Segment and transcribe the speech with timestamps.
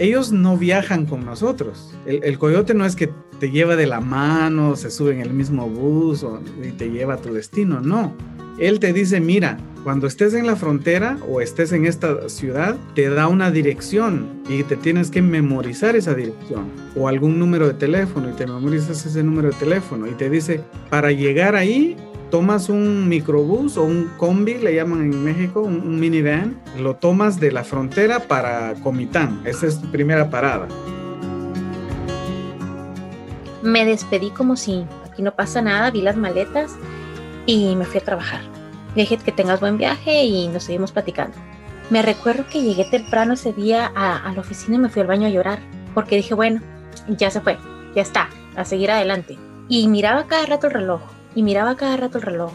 [0.00, 1.94] ellos no viajan con nosotros.
[2.06, 5.68] El, coyote no es que te lleva de la mano, se sube en el mismo
[5.68, 6.24] bus
[6.66, 8.14] y te lleva a tu destino, no.
[8.58, 13.10] Él te dice, mira, cuando estés en la frontera o estés en esta ciudad, te
[13.10, 18.30] da una dirección y te tienes que memorizar esa dirección o algún número de teléfono
[18.30, 21.96] y te memorizas ese número de teléfono y te dice, para llegar ahí,
[22.30, 27.52] tomas un microbús o un combi, le llaman en México, un, minivan, lo tomas de
[27.52, 29.42] la frontera para Comitán.
[29.44, 30.68] Esa es tu primera parada.
[33.62, 36.76] Me despedí como si aquí no pasa nada, vi las maletas
[37.46, 38.40] y me fui a trabajar.
[38.94, 41.36] dije que tengas buen viaje y nos seguimos platicando.
[41.90, 45.26] Me recuerdo que llegué temprano ese día a, la oficina y me fui al baño
[45.26, 45.58] a llorar,
[45.92, 46.60] porque dije, bueno,
[47.08, 47.58] ya se fue,
[47.96, 49.36] ya está, a seguir adelante.
[49.68, 51.00] Y miraba cada rato el reloj,
[51.34, 52.52] y miraba cada rato el reloj.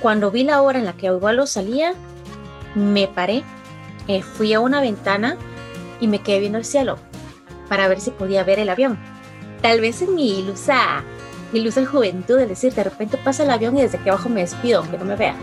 [0.00, 1.94] Cuando vi la hora en la que lo salía,
[2.74, 3.42] me paré,
[4.06, 5.36] eh, fui a una ventana
[6.00, 6.98] y me quedé viendo el cielo
[7.68, 8.98] para ver si podía ver el avión.
[9.62, 11.02] Tal vez en mi ilusa
[11.52, 14.80] en juventud, es decir, de repente pasa el avión y desde aquí abajo me despido,
[14.80, 15.34] aunque no me vea.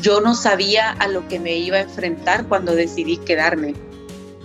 [0.00, 3.74] Yo no sabía a lo que me iba a enfrentar cuando decidí quedarme,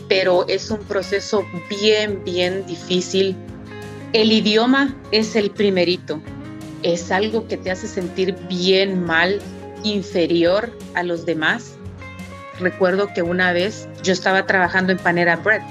[0.07, 3.35] pero es un proceso bien, bien difícil.
[4.13, 6.21] El idioma es el primerito,
[6.83, 9.39] es algo que te hace sentir bien mal,
[9.83, 11.75] inferior a los demás.
[12.59, 15.61] Recuerdo que una vez yo estaba trabajando en Panera Bread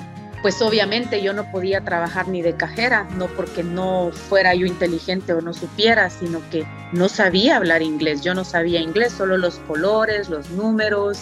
[0.42, 5.32] pues obviamente yo no podía trabajar ni de cajera, no porque no fuera yo inteligente
[5.32, 9.60] o no supiera, sino que no sabía hablar inglés, yo no sabía inglés, solo los
[9.60, 11.20] colores, los números,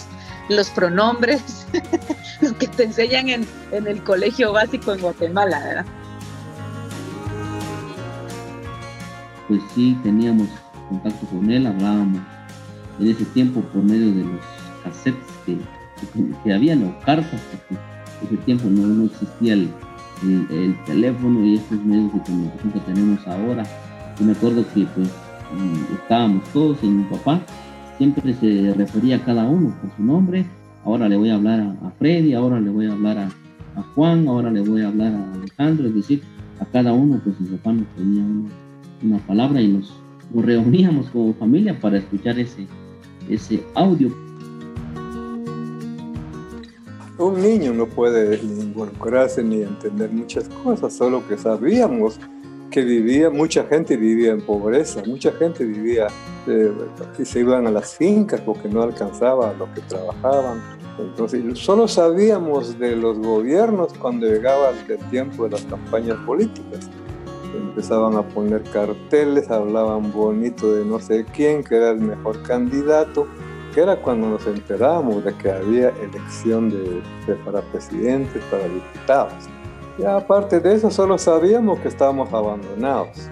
[0.49, 1.67] los pronombres,
[2.41, 5.85] lo que te enseñan en, en el colegio básico en Guatemala, ¿verdad?
[9.51, 10.47] Pues sí, teníamos
[10.87, 12.21] contacto con él, hablábamos
[13.01, 14.39] en ese tiempo por medio de los
[14.81, 15.57] cassettes que,
[16.41, 17.41] que, habían o cartas,
[18.23, 19.69] ese tiempo no, existía el,
[20.85, 23.65] teléfono y estos medios de comunicación que tenemos ahora.
[24.17, 27.41] Yo me acuerdo que pues mm, estábamos todos y mi papá
[27.97, 30.45] siempre se refería a cada uno por su nombre.
[30.85, 34.49] Ahora le voy a hablar a, Freddy, ahora le voy a hablar a, Juan, ahora
[34.49, 36.23] le voy a hablar a Alejandro, es decir,
[36.61, 38.23] a cada uno pues mi papá nos tenía
[39.19, 39.93] palabra y nos,
[40.33, 42.65] reuníamos como familia para escuchar ese,
[43.29, 44.09] ese audio
[47.25, 52.19] un niño no puede involucrarse ni entender muchas cosas, solo que sabíamos
[52.69, 56.07] que vivía, mucha gente vivía en pobreza, mucha gente vivía
[56.47, 56.71] eh,
[57.19, 60.61] y se iban a las fincas porque no alcanzaba lo que trabajaban.
[60.97, 66.89] Entonces, solo sabíamos de los gobiernos cuando llegaba el tiempo de las campañas políticas.
[67.55, 73.27] Empezaban a poner carteles, hablaban bonito de no sé quién, que era el mejor candidato
[73.73, 79.33] que era cuando nos enteramos de que había elección de, para presidentes, para diputados.
[79.97, 83.29] Y aparte de eso, solo sabíamos que estábamos abandonados.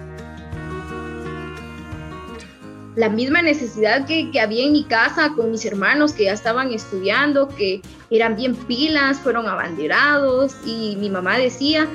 [2.96, 6.72] La misma necesidad que, que, había en mi casa con mis hermanos que ya estaban
[6.72, 7.80] estudiando, que
[8.10, 11.86] eran bien pilas, fueron abanderados y mi mamá decía,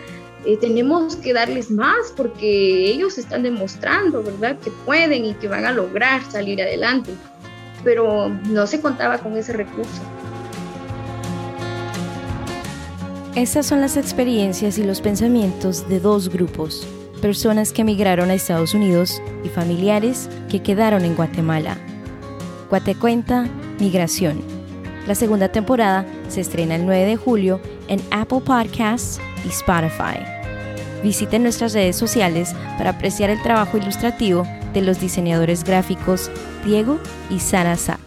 [0.46, 5.66] eh, tenemos que darles más porque ellos están demostrando, ¿verdad?, que pueden y que van
[5.66, 7.12] a lograr salir adelante
[7.86, 10.02] pero no se contaba con ese recurso.
[13.36, 16.86] Estas son las experiencias y los pensamientos de dos grupos,
[17.22, 21.78] personas que emigraron a Estados Unidos y familiares que quedaron en Guatemala.
[22.70, 23.48] Guatecuenta
[23.80, 24.42] Migración.
[25.06, 30.35] La segunda temporada se estrena el 9 de julio en Apple Podcasts y Spotify.
[31.06, 34.42] Visiten nuestras redes sociales para apreciar el trabajo ilustrativo
[34.74, 36.32] de los diseñadores gráficos
[36.66, 37.00] Diego
[37.30, 38.00] y Sara Sa.